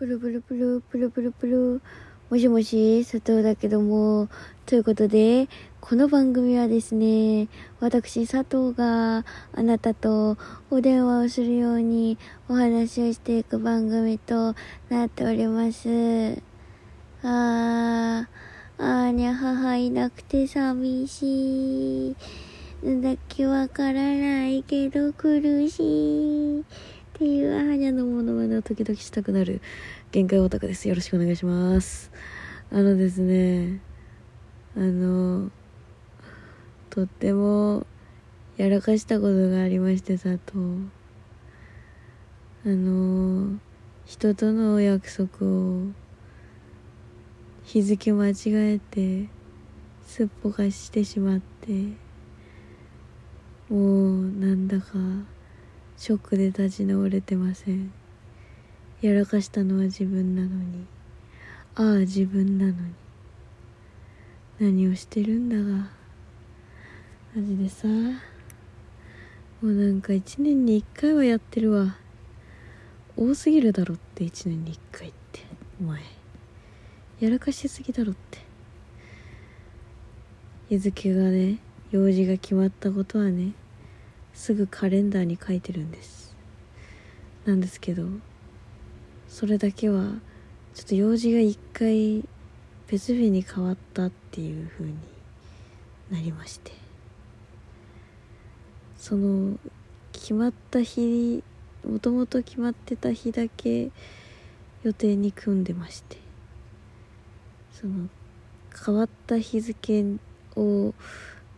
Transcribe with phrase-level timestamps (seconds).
[0.00, 1.82] プルプルプルプルプルプル。
[2.30, 4.30] もしもし佐藤だけども。
[4.64, 5.46] ということで
[5.78, 7.48] この番組はですね
[7.80, 10.38] 私佐藤があなたと
[10.70, 12.16] お電話をするように
[12.48, 14.54] お話をしていく番組と
[14.88, 16.40] なっております。
[17.22, 22.16] あーあーにゃ母いなくて寂しい。
[22.82, 26.64] なんだっけわからないけど苦しい。
[27.20, 29.60] っていうアーニャのものまねを時々したくなる
[30.10, 30.88] 限界オタクです。
[30.88, 32.10] よろしくお願いします。
[32.72, 33.82] あのですね、
[34.74, 35.50] あの、
[36.88, 37.86] とっても
[38.56, 40.54] やらかしたことがありましてさと、
[42.64, 43.58] あの、
[44.06, 45.88] 人とのお約束を
[47.64, 49.28] 日付間違えて
[50.06, 51.70] すっぽかしてしまって
[53.68, 54.94] もうなんだか
[56.00, 57.92] ショックで立ち直れてません。
[59.02, 60.86] やらかしたのは自分なのに。
[61.74, 62.78] ああ自分なのに。
[64.58, 65.90] 何をしてるんだが。
[67.36, 67.86] マジでさ。
[67.86, 71.98] もうなんか1年に1回はやってるわ。
[73.14, 75.40] 多すぎるだろって1年に1回って。
[75.82, 76.00] お前。
[77.20, 78.38] やらかしすぎだろって。
[80.70, 81.58] 日付がね
[81.90, 83.52] 用事が決まったことはね
[84.40, 86.34] すぐカレンダーに書いてるんです。
[87.44, 88.06] なんですけど
[89.28, 90.14] それだけは
[90.74, 92.26] ちょっと用事が一回
[92.88, 94.94] 別日に変わったっていう風に
[96.10, 96.72] なりまして。
[98.96, 99.58] その
[100.12, 101.44] 決まった日
[101.86, 103.90] もともと決まってた日だけ
[104.82, 106.16] 予定に組んでまして。
[107.74, 108.08] その
[108.86, 110.04] 変わった日付
[110.56, 110.94] を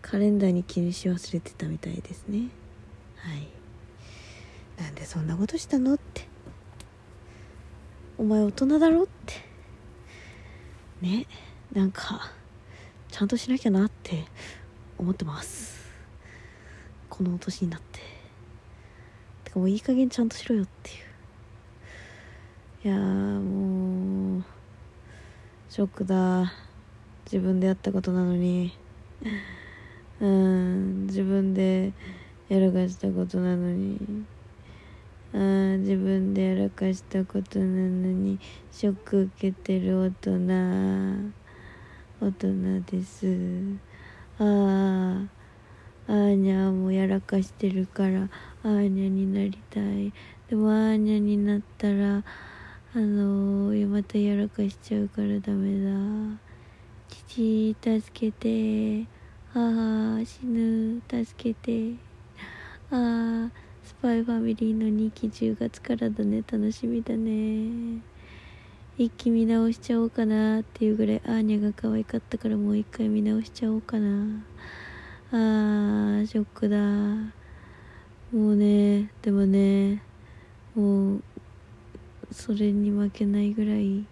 [0.00, 2.48] カレンダーに気にし忘れてたみたいですね。
[3.22, 3.48] はい。
[4.82, 6.26] なんでそんなことしたのって。
[8.18, 9.34] お前大人だろって。
[11.00, 11.26] ね。
[11.72, 12.32] なんか
[13.10, 14.24] ちゃんとしなきゃなって
[14.98, 15.88] 思ってます。
[17.08, 18.00] この年になって。
[19.44, 22.88] てかもういい加減ちゃんとしろよっていう。
[22.88, 24.44] いやもう
[25.68, 26.52] ショックだ。
[27.26, 28.76] 自分でやったことなのに。
[30.20, 31.92] うん自分で
[32.52, 33.98] やらかしたことなのに。
[35.32, 38.38] あ自分でやらかしたことなのに
[38.70, 41.32] ショック受けてる大人
[42.20, 43.26] 大人です。
[44.38, 48.28] ああアーニャもやらかしてるから
[48.62, 50.12] アーニャになりたい。
[50.50, 52.22] でもアーニャになったら
[52.94, 56.38] あのー、またやらかしちゃうからダメだ。
[57.08, 59.08] 父助けて。
[59.54, 61.00] 母死ぬ。
[61.08, 62.11] 助けて。
[62.94, 63.50] ああ
[63.82, 66.44] スパイファミリーの2期10月からだね。
[66.46, 68.02] 楽しみだね。
[68.98, 74.44] 一気見直しちゃおうかなっていうぐらいアーニャが可愛かったからもう一回見直しちゃおうかな。
[75.30, 76.76] あーショックだ。
[78.38, 80.02] もうねでもね
[80.74, 81.22] もう
[82.30, 84.04] それに負けないぐらい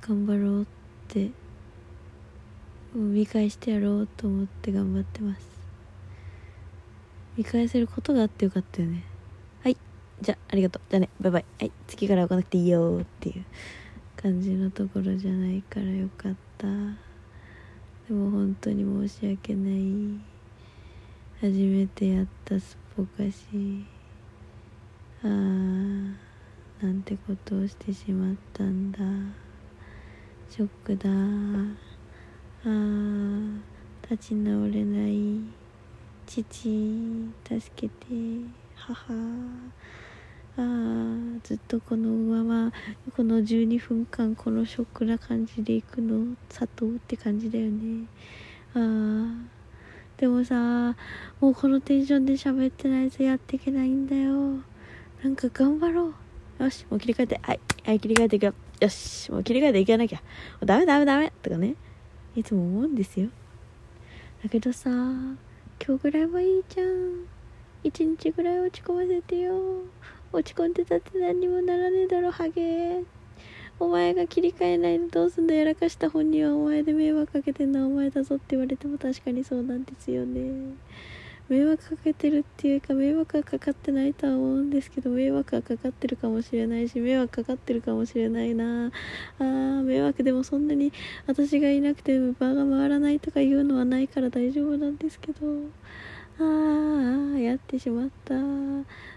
[0.00, 0.66] 頑張ろうっ
[1.08, 1.30] て
[2.94, 5.59] 見返してやろうと思って頑張ってます。
[7.40, 9.02] 見返せることがあってよかったよね。
[9.62, 9.76] はい。
[10.20, 10.82] じゃあありがとう。
[10.90, 11.08] じゃあね。
[11.18, 11.44] バイバイ。
[11.58, 11.72] はい。
[11.86, 13.46] 次から来なくていいよっていう
[14.14, 16.66] 感じのところじゃないからよかった。
[16.66, 16.74] で
[18.10, 20.20] も本当に申し訳ない。
[21.40, 23.86] 初めてやったすっぽかし
[25.22, 26.14] あー
[26.82, 28.98] なんてことをしてしまったんだ。
[30.50, 31.08] ショックだ。
[31.08, 33.60] あー
[34.10, 35.59] 立ち直れない。
[36.30, 38.06] 父助けて
[38.76, 39.14] 母。
[40.56, 42.72] あーずっとこのまま
[43.16, 48.06] この12分間このショックな感じでいくの佐藤って感じだよね。
[48.74, 49.42] あー
[50.18, 50.94] でもさ
[51.40, 54.62] もうこのテンションで喋ってないとやっていけないんだよ。
[55.24, 56.14] なんか頑張ろ
[56.60, 56.62] う。
[56.62, 58.54] よしもう切り替えてはいはい切り替えていくよ。
[58.80, 60.18] よしもう切り替えていかなきゃ。
[60.18, 60.24] も
[60.62, 61.32] うダメダメダメ。
[61.42, 61.74] とかね。
[62.36, 63.30] いつも思うんですよ。
[64.44, 64.90] だけどさ
[65.82, 67.24] 今日ぐらいはいいじゃん。
[67.82, 69.54] 一日ぐらい落ち込ませてよ。
[70.30, 73.02] 落ち込んでたって何にもならねえだろハゲ。
[73.78, 80.74] お前が切り替えないでどうすんだやらかした本人はお前で迷惑かけてんのはお前だぞって言われても確かにそうなんですよね。
[81.50, 88.92] 迷惑かけてるっていうか迷惑はかかってないとは思うんですけど迷惑はかかってるかもしれないし迷惑かかってるかもしれないな。
[89.40, 90.92] あー迷惑でもそんなに
[91.26, 95.40] 私がいなくて場が回らないとかいうのはないから大丈夫なんですけど。
[96.42, 98.34] ああやってしまった。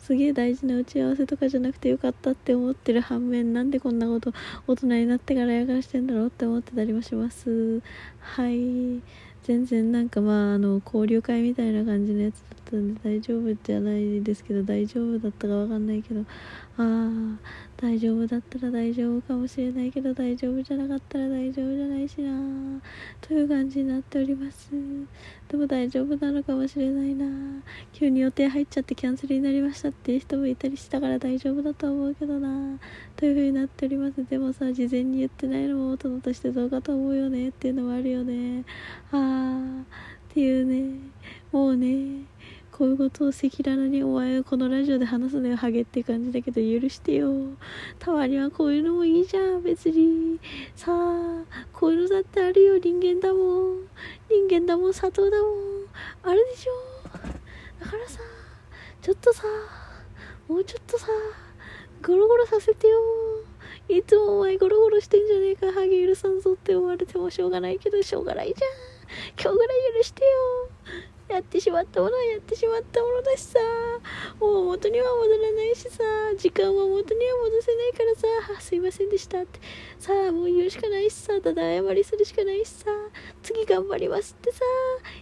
[0.00, 4.32] すげえ大事な打ち合わせとかじゃなくてよかったって思ってる反面なんでこんなこと
[4.66, 7.80] 大人になってからやらしてんだろうって思ってたりもします。
[8.18, 9.00] はい。
[9.44, 16.24] 全然なんかまああの交流会みたいな感じのやつだったんで大丈夫じゃないですけど大丈夫だったかわかんないけどあ
[16.78, 17.38] あ
[17.84, 22.80] 大丈夫だったら大丈夫かもしれないけど大丈夫じゃなかったら大丈夫じゃないしな。
[23.20, 24.70] という感じになっております。
[25.48, 27.26] でも大丈夫なのかもしれないな。
[27.92, 32.78] 急に予定入っちゃってキャンセルになりましたっていう人もいたりしたから大丈夫だと思うけどな。
[33.16, 34.24] という風になっております。
[34.24, 38.64] でもさ事前に言ってないのも大人としてどうかと思うよねっていうのもあるよね。
[39.12, 39.82] ああ
[40.30, 41.00] っていうね。
[41.52, 42.33] もうね。
[42.76, 47.30] こういうことを赤裸々にお前はこのラジオで話すのよハゲって感じだけど許してよ。
[48.00, 50.40] たまにはこういうのもいいじゃん別に。
[50.74, 53.88] さあこういうのだってあるよ人間だもん。
[54.28, 55.54] 人間だもん砂糖だもん。
[56.24, 56.72] あるでしょ。
[57.12, 58.18] だからさ
[59.00, 59.44] ちょっとさ
[60.48, 61.06] もうちょっとさ
[62.04, 62.98] ゴロゴロさせてよ。
[63.88, 68.70] いつもお前ゴロゴロしてんじゃねえかハゲ許さんぞって思われてもしょうがないけどしょうがないじゃん。
[69.40, 70.30] 今日ぐらい許してよ。
[71.28, 73.58] やってしまったものはやってしまったものだしさ。
[74.38, 76.02] もう元には戻らないしさ。
[76.36, 78.60] 時間は元には戻せないからさ。
[78.60, 79.58] すいませんでしたって。
[79.98, 81.40] さあもう言うしかないしさ。
[81.40, 82.86] ただ謝りするしかないしさ。
[83.42, 84.60] 次頑張りますってさ。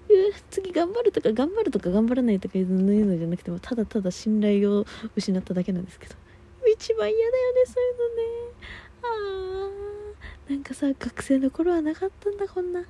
[0.08, 4.84] 言う次頑張るとか頑張るとか頑張らないとかいうのじゃなくてもただただ信頼を
[5.14, 6.14] 失っただけなんですけど。
[6.72, 8.22] 一番嫌だよねそういうのね。
[9.02, 10.50] あー。
[10.52, 12.82] なんかさ学生の頃はなかったんだこんな。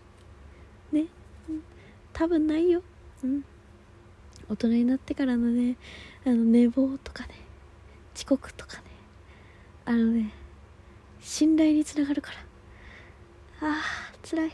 [0.93, 1.07] ね、
[1.49, 1.63] うん、
[2.13, 2.83] 多分ないよ。
[3.25, 3.45] うん。
[4.49, 5.77] 大人になってからのね
[6.27, 7.31] あの寝坊とかね
[8.15, 8.83] 遅刻とかね
[9.87, 10.33] あのね
[11.21, 12.33] 信頼につながるか
[13.61, 13.69] ら。
[13.69, 14.53] あー辛い。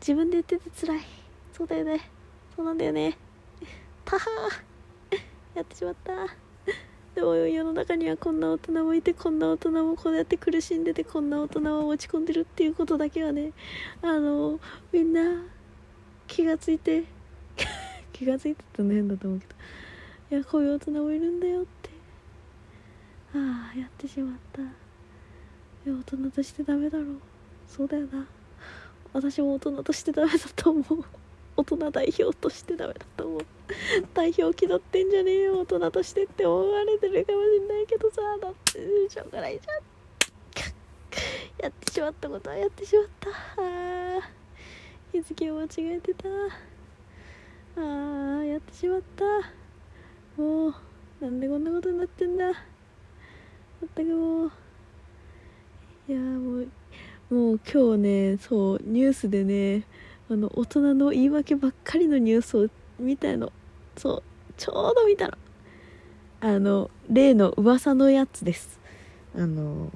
[0.00, 1.00] 自分で言ってて辛い。
[1.52, 2.00] そうだよね。
[2.54, 3.16] そうなんだよね。
[4.04, 4.26] たは
[5.54, 6.12] やってしまった。
[7.14, 13.52] でも世の中にはこんな大人もいてこんな大人もこうやって苦しんでてこんな大人は落ち込んでるっていうことだけはね
[14.00, 14.58] あの
[14.92, 15.42] みんな
[16.26, 17.04] 気がついて
[18.22, 20.36] 気が付いてたの変だと思うけど。
[20.36, 21.90] いやこういう大人もいるんだよって。
[23.34, 24.62] ああやってしまった。
[24.62, 24.64] い
[25.86, 27.06] や大人としてダメだろう。
[27.66, 28.24] そうだよな。
[29.12, 30.84] 私も大人としてダメだと思う。
[31.56, 33.40] 大人代表としてダメだと思う。
[34.14, 35.58] 代表気取ってんじゃねえよ。
[35.60, 38.22] 大人としてって思われてるかもしんないけどさ。
[38.40, 39.82] だってしょうがないじゃん。
[41.62, 43.30] やってしまったことはやってしまった。
[43.62, 44.30] あ
[45.12, 46.28] 日付を間違えてた。
[47.76, 49.24] ああやってしまった。
[50.40, 50.74] もう
[51.20, 52.46] なんでこんなことになってんだ。
[52.46, 52.54] まっ
[53.94, 54.52] たくもう
[56.08, 56.68] いやもう
[57.30, 59.84] もう今日ねそうニュースでね
[60.30, 63.52] あの大人の言い訳ばっかりのニュースを見たの。
[63.96, 64.22] そう
[64.56, 65.38] ちょうど見たの。
[66.40, 68.80] あの例の噂のやつです。
[69.34, 69.90] あの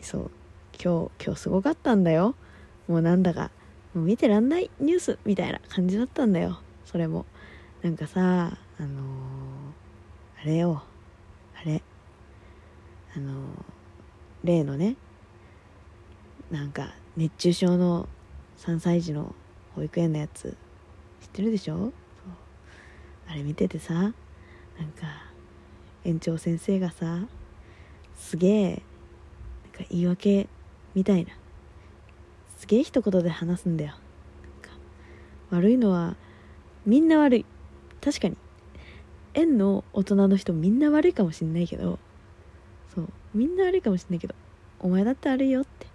[0.00, 0.30] そう
[0.80, 2.34] 今日今日すごかったんだよ。
[2.86, 3.50] もうなんだか。
[3.94, 6.58] もう見てらんないニュースみたいな感じだったんだよ。
[6.84, 7.26] それも。
[7.82, 10.82] なんかさあのー、あれよ。
[11.56, 11.82] あれ。
[13.16, 13.44] あのー、
[14.42, 14.96] 例のね
[16.50, 18.08] なんか熱中症の
[18.58, 19.34] 3歳児の
[19.74, 20.56] 保育園のやつ。
[21.20, 21.92] 知ってるでしょ？
[23.26, 24.12] あれ見ててさなんか
[26.04, 27.20] 園長先生がさ
[28.16, 28.82] すげえなんか
[29.90, 30.48] 言い訳
[30.94, 31.32] みたいな。
[32.64, 33.92] すげえ一言で話すんだよ。
[35.50, 36.16] 悪いのは
[36.86, 37.46] みんな悪い。
[38.00, 38.38] 確かに。
[39.34, 41.98] 園の大人の人みんな悪いかもしんないけど
[42.94, 44.34] そうみんな悪いかもしんないけど
[44.78, 45.86] お前だって悪いよって。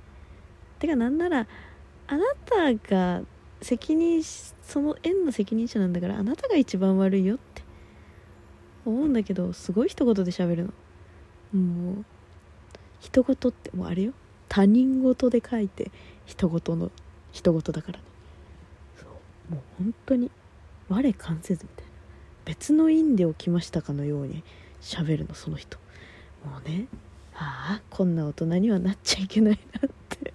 [0.77, 1.47] てかなんなら
[2.05, 3.23] あなたが
[3.63, 7.63] 責任その園の責任者なんだからあなたが一番悪いよって。
[8.85, 10.69] 思うんだけどすごい一言で喋る
[11.51, 11.59] の。
[11.59, 12.05] もう
[12.99, 14.13] 一言ってもうあれよ。
[14.49, 15.91] 他人事で書いて
[16.25, 16.91] 人事の
[17.31, 18.03] 人事だからね。
[18.97, 19.53] そう。
[19.53, 20.31] もう本当に
[20.89, 21.91] 我関せずみたいな。
[22.45, 24.43] 別の因で起きましたかのように
[24.81, 25.77] 喋るのその人。
[26.43, 26.87] もうね
[27.35, 30.33] ああこんな大人にはなっちゃいけないなって。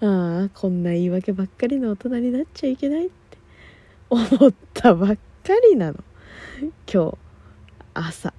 [0.06, 3.38] ああこんな言い訳ばっかりの大人になっちゃいけないって。
[4.08, 5.18] 思ったばっか
[5.70, 6.02] りなの。
[6.90, 7.18] 今日
[7.94, 8.32] 朝。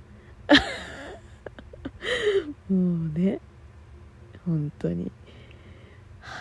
[2.70, 3.40] もうね。
[4.46, 5.12] 本当に、
[6.20, 6.32] は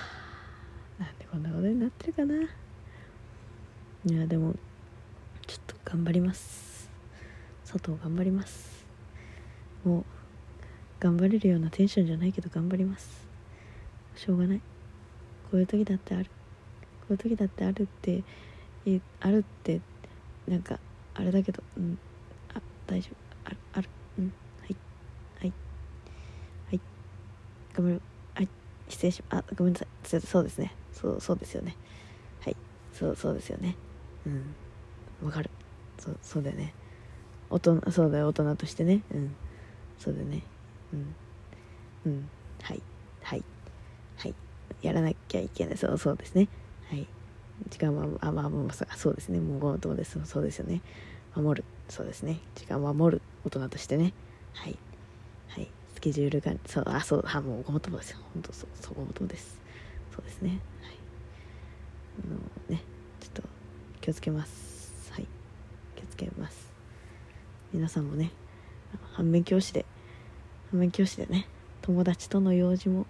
[1.00, 2.34] あ、なんでこんなことになってるかな。
[2.34, 4.54] いやでも
[5.46, 6.90] ちょっと頑張ります。
[7.64, 8.84] 佐藤頑張ります。
[9.84, 10.04] もう
[11.00, 13.26] 頑張れるようなテンションじゃないけど頑張ります。
[14.14, 14.58] しょうがない。
[15.50, 16.26] こういう時だってある。
[16.26, 16.30] こ
[17.10, 18.22] ういう時だってあるって
[19.20, 19.80] あるって
[20.46, 20.78] なんか
[21.14, 21.62] あれだけど。
[21.76, 21.98] うん。
[22.54, 23.88] あ大丈夫あるある
[24.18, 24.76] うんはい
[25.40, 25.52] はい
[26.68, 26.80] はい
[27.76, 28.00] ごめん。
[28.34, 28.48] はい
[28.88, 30.20] 失礼しあごめんなさい。
[30.20, 30.72] そうですね。
[30.92, 31.76] そうそうですよね。
[32.40, 32.56] はい。
[32.92, 33.76] そうそうですよね。
[34.26, 35.26] うん。
[35.26, 35.50] わかる。
[35.98, 36.74] そうそうだよね。
[37.50, 38.28] 大人そうだよ。
[38.28, 39.02] 大人としてね。
[39.12, 39.34] うん。
[39.98, 40.42] そうだよね。
[40.92, 41.14] うん。
[42.06, 42.28] うん。
[42.62, 42.82] はい。
[43.22, 43.44] はい。
[44.16, 44.34] はい。
[44.82, 45.76] やらなきゃいけない。
[45.76, 46.48] そうそうですね。
[46.90, 47.06] はい。
[47.70, 49.40] 時間はあまあまあそうですね。
[49.40, 50.80] もうごとですそうですよね。
[51.34, 51.64] 守る。
[51.88, 52.40] そうですね。
[52.54, 53.22] 時間を守る。
[53.44, 54.12] 大人としてね。
[54.52, 54.76] はい。
[56.04, 59.58] ケジュールがそうあそうあもうごもっともですよ本当そうそうごもっともです。
[60.14, 60.58] そうですねはい
[62.26, 62.36] あの
[62.76, 62.82] ね
[63.20, 63.42] ちょっと
[64.02, 65.10] 気をつけます。
[65.12, 65.26] はい
[65.96, 66.70] 気をつけます
[67.72, 68.32] 皆さんもね
[69.14, 69.86] 反面教師で
[70.70, 71.46] 反面教師でね。
[71.80, 73.06] 友達との用事も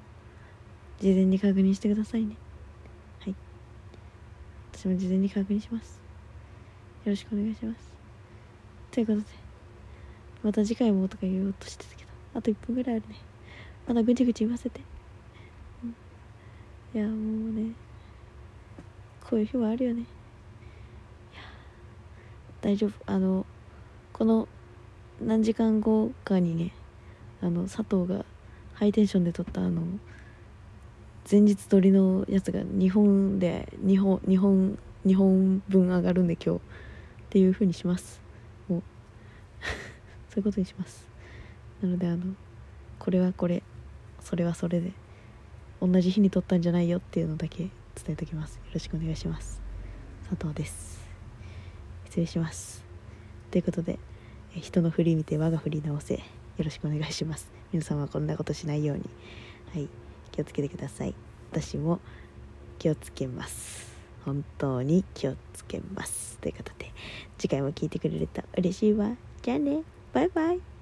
[1.00, 2.36] 事前に確認してくださいね。
[3.18, 3.34] はい。
[4.72, 6.00] 私も事前に確認します。
[7.04, 7.78] よろしくお願いします。
[8.92, 9.26] ということで
[10.44, 12.03] また次回もとか言おうとしてたけど
[12.34, 13.16] あと1分ぐらいあるね。
[13.86, 14.80] まだぐちぐち言わせて、
[15.82, 17.72] うん、いやもうね。
[19.28, 20.00] こういう日もあるよね。
[20.00, 20.04] い
[21.34, 21.42] や
[22.60, 22.92] 大丈夫。
[23.06, 23.46] あの
[24.12, 24.48] この
[25.20, 26.72] 何時間後かにね
[27.40, 28.24] あの佐藤が
[28.74, 29.82] ハイテンションで撮ったあの
[31.30, 36.60] 前日撮りのやつが2本で2本2本2本分上がるんで今日。
[37.34, 38.20] っていう風にします。
[38.68, 38.82] もう。
[40.30, 41.04] そういうことにします。
[41.84, 42.34] なのであの
[42.98, 43.62] これはこれ
[44.20, 44.92] それはそれで
[45.82, 47.70] 同じ日に撮ったんじゃないよっていうのだけ伝
[48.08, 48.54] えときます。
[48.54, 49.60] よろしくお願いします。
[50.30, 50.98] 佐藤です。
[52.06, 52.82] 失礼します。
[53.50, 53.98] ということで
[54.56, 56.14] え人の振り見て我が振り直せ。
[56.14, 56.20] よ
[56.64, 57.52] ろしくお願いします。
[57.70, 59.04] 皆さんはこんなことしないように。
[59.74, 59.88] はい。
[60.32, 61.14] 気をつけてください。
[61.52, 62.00] 私も
[62.78, 63.92] 気をつけます。
[64.24, 66.38] 本当に気をつけます。
[66.38, 66.90] ということで
[67.36, 69.10] 次回も聞いてくれると嬉しいわ。
[69.42, 69.82] じゃあね。
[70.14, 70.73] バイバイ。